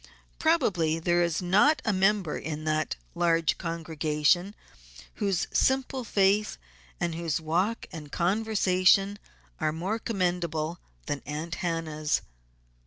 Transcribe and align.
Probably 0.39 0.97
there 0.97 1.21
is 1.21 1.43
not 1.43 1.79
a 1.85 1.93
member 1.93 2.35
in 2.35 2.63
that 2.63 2.95
large 3.13 3.59
congregation 3.59 4.55
whose 5.21 5.45
simple 5.51 6.03
faith 6.03 6.57
and 6.99 7.13
whose 7.13 7.39
walk 7.39 7.85
and 7.91 8.11
conversation 8.11 9.19
are 9.59 9.71
more 9.71 9.99
commendable 9.99 10.79
than 11.05 11.21
Aunt 11.27 11.53
Hannah's. 11.61 12.23